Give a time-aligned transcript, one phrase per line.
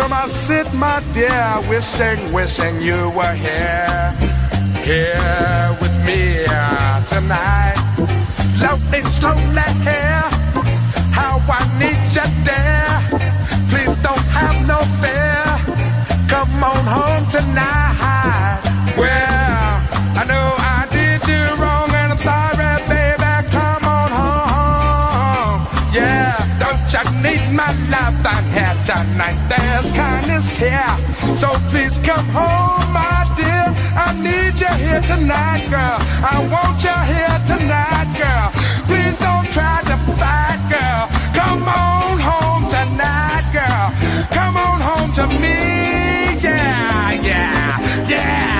[0.00, 4.12] Room I sit, my dear, wishing, wishing you were here,
[4.84, 7.76] here with me uh, tonight.
[8.58, 10.24] Floating slowly here,
[11.12, 12.94] how I need you there.
[13.70, 15.44] Please don't have no fear.
[16.28, 17.89] Come on home tonight.
[28.96, 29.38] Tonight.
[29.48, 30.94] There's kindness here.
[31.36, 33.66] So please come home, my dear.
[33.94, 35.98] I need you here tonight, girl.
[36.26, 38.48] I want you here tonight, girl.
[38.88, 41.06] Please don't try to fight, girl.
[41.38, 43.86] Come on home tonight, girl.
[44.36, 45.58] Come on home to me.
[46.42, 48.59] Yeah, yeah, yeah.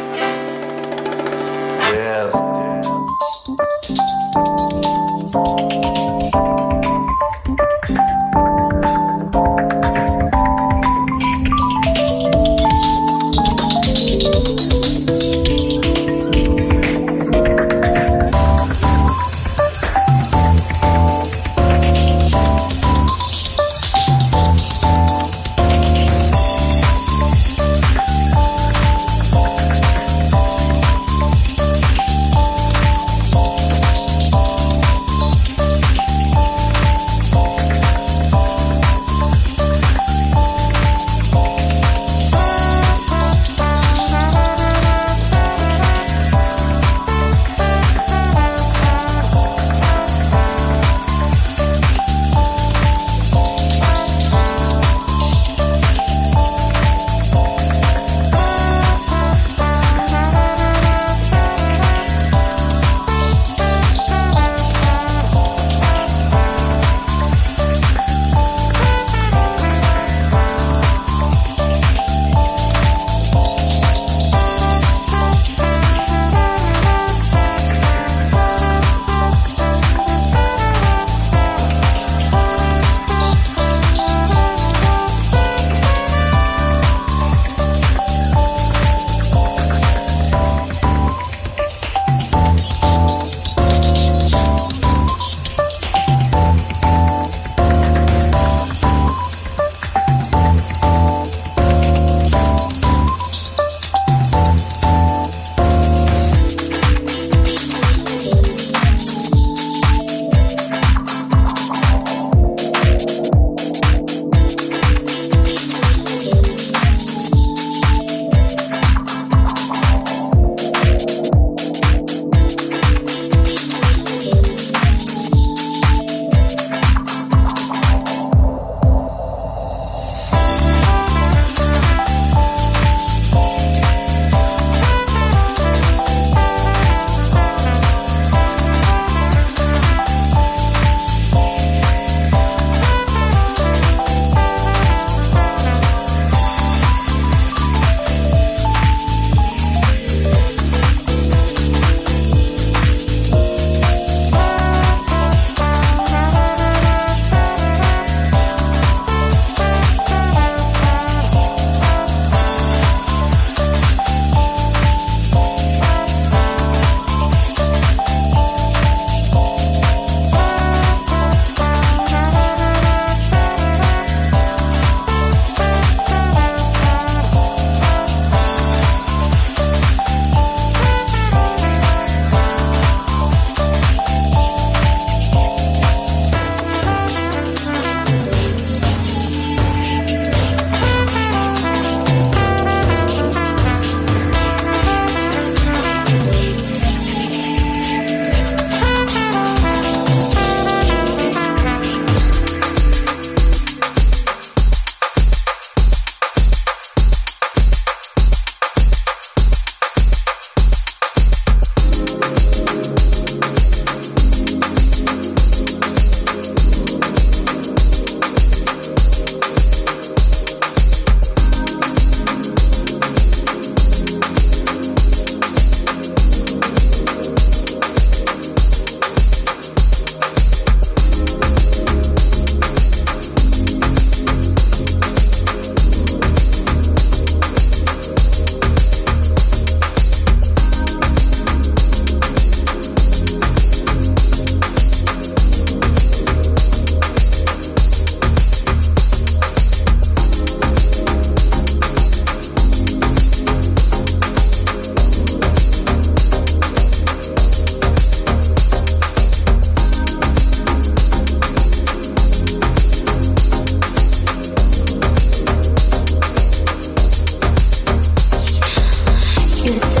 [269.63, 270.00] You.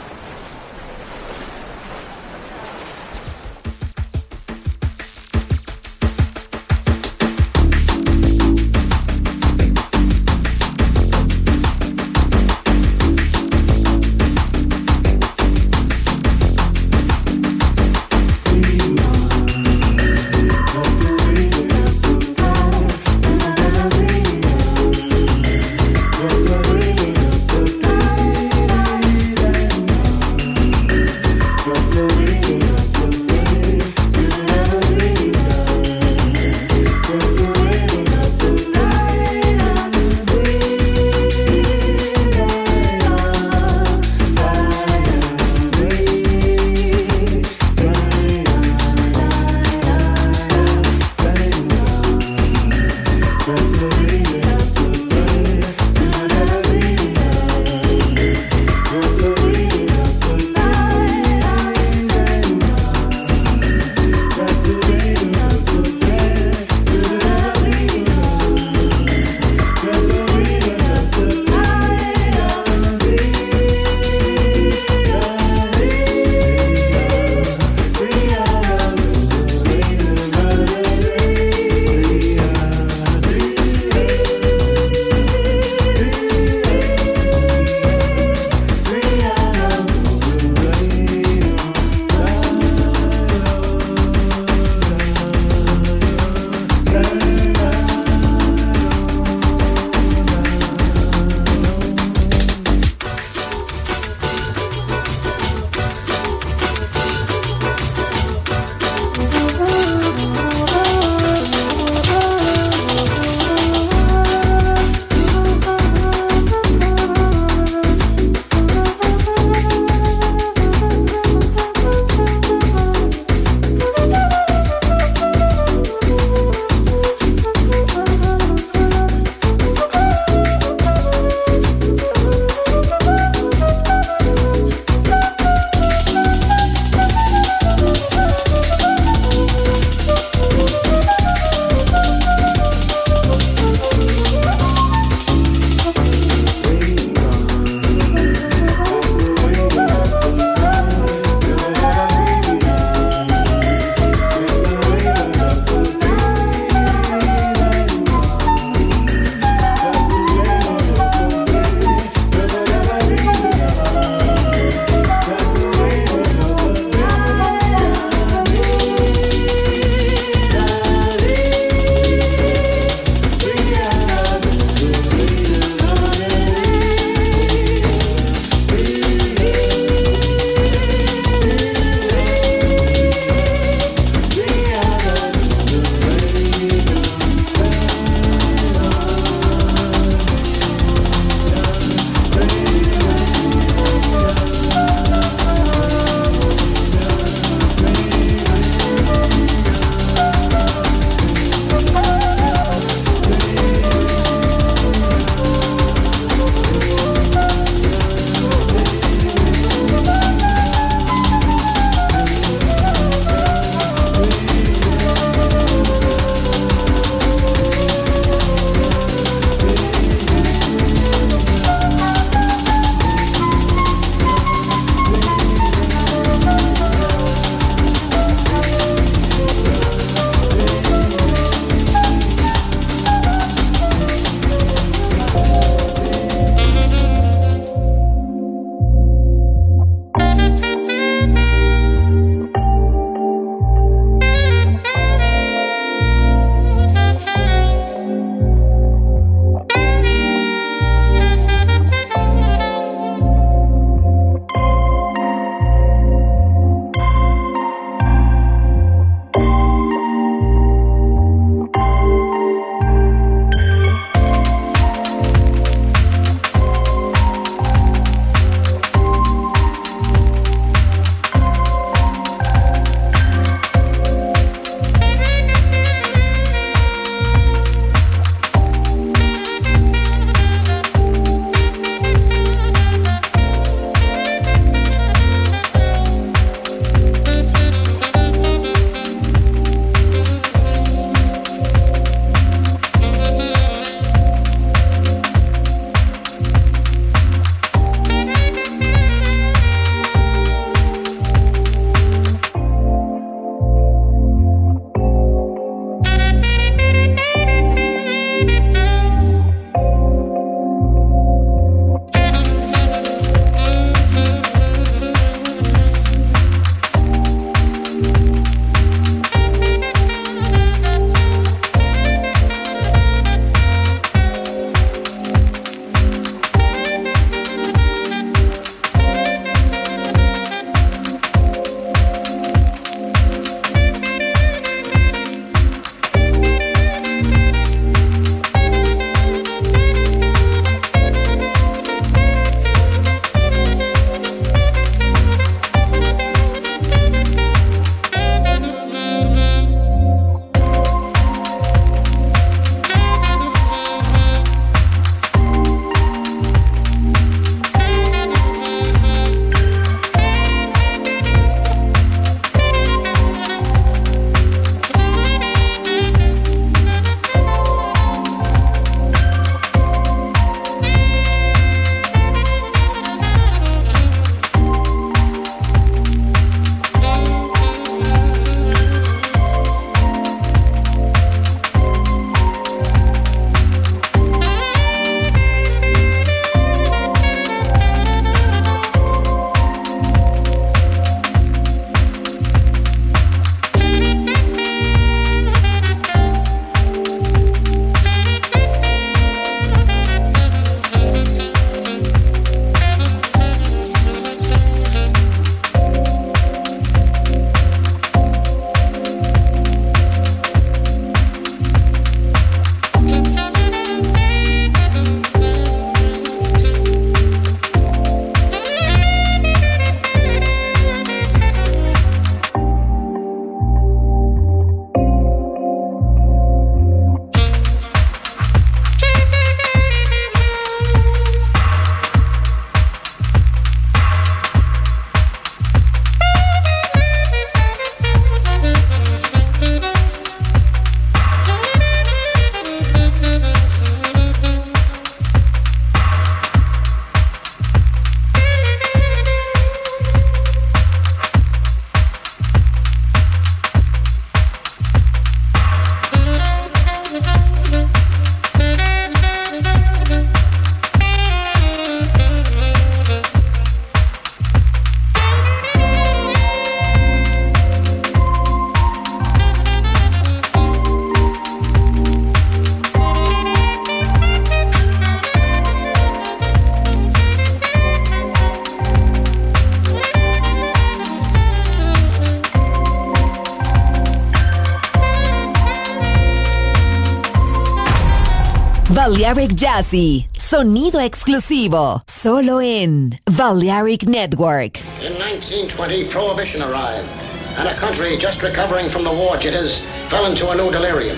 [489.31, 494.81] Balearic Jazzy, sonido exclusivo, solo en Balearic Network.
[495.01, 497.07] In 1920, Prohibition arrived,
[497.55, 499.79] and a country just recovering from the war jitters
[500.09, 501.17] fell into a new delirium.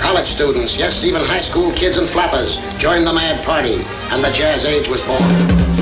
[0.00, 4.32] College students, yes, even high school kids and flappers, joined the mad party, and the
[4.32, 5.73] jazz age was born.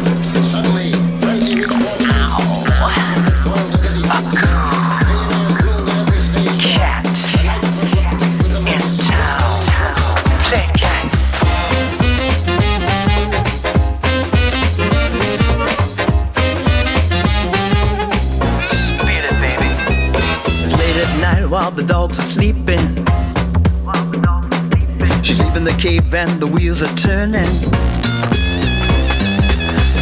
[21.77, 22.79] The dogs are sleeping.
[25.23, 27.53] She's leaving the cave and the wheels are turning.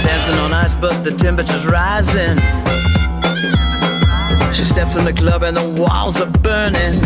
[0.05, 2.39] Dancing on ice, but the temperature's rising.
[4.53, 6.97] She steps in the club and the walls are burning.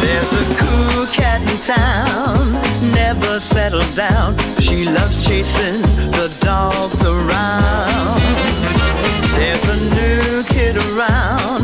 [0.00, 2.52] There's a cool cat in town,
[2.92, 4.38] never settled down.
[4.60, 5.80] She loves chasing
[6.12, 8.20] the dogs around.
[9.34, 11.63] There's a new kid around,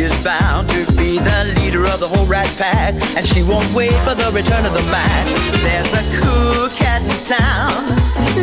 [0.00, 3.92] is bound to be the leader of the whole rat pack, and she won't wait
[4.04, 5.26] for the return of the Mac.
[5.62, 7.98] There's a cool cat in town,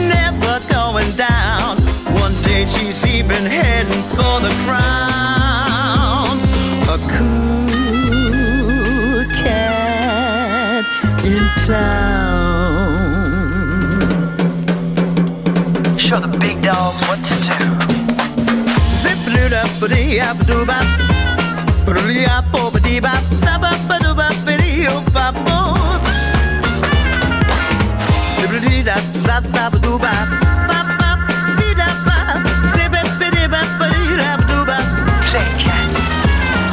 [0.08, 1.78] never going down.
[2.22, 6.40] One day she's even heading for the crown.
[6.88, 10.86] A cool cat
[11.24, 13.08] in town.
[15.98, 17.56] Show the big dogs what to do.
[21.90, 22.26] Play.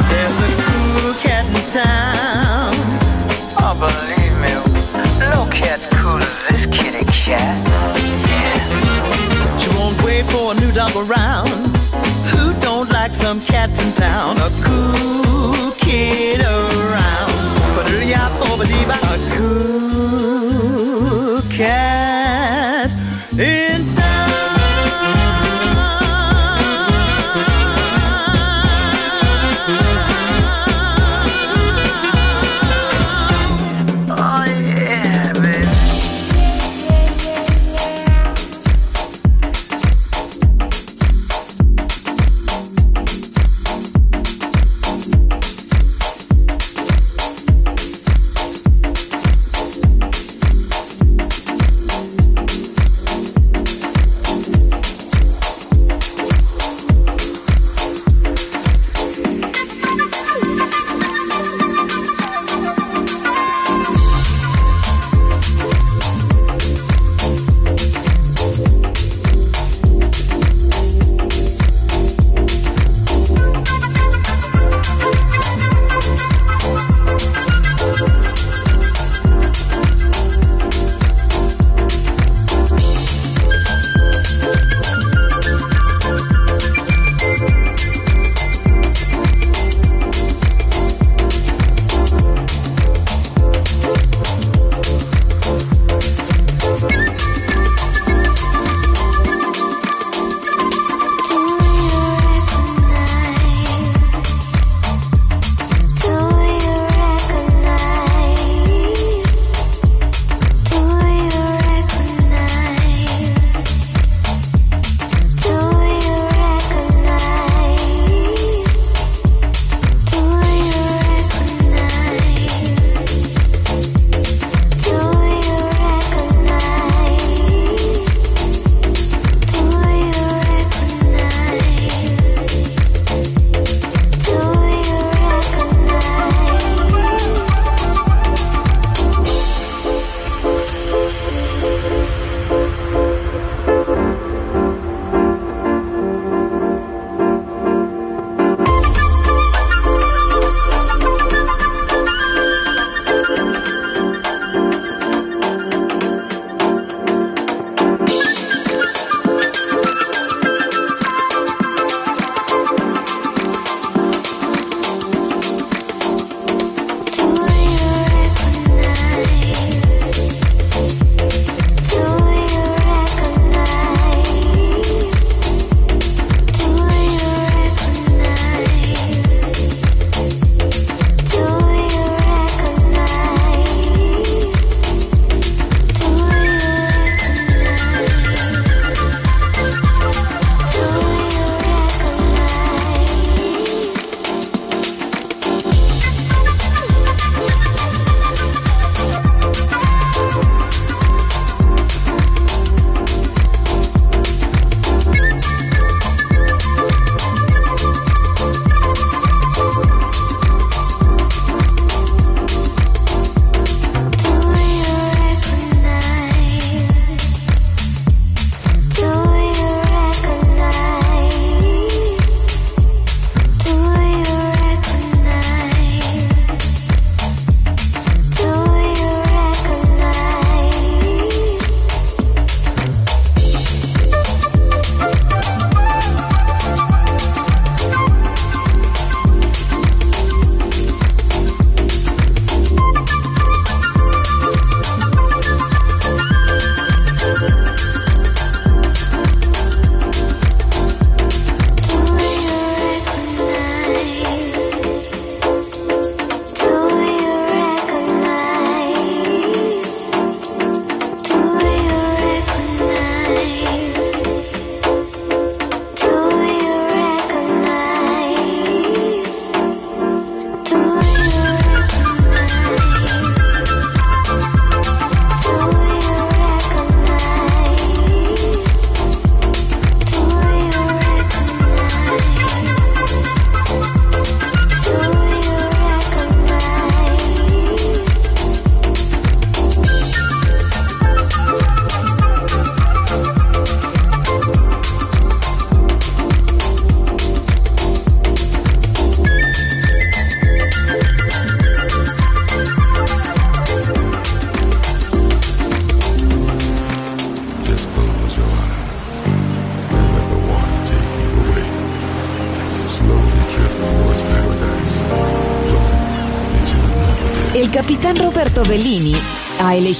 [0.08, 2.74] There's a cool cat in town.
[3.58, 4.52] Oh, believe me,
[5.20, 7.65] no cat's cool as this kitty cat.